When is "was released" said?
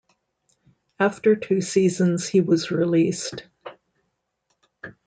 2.41-3.43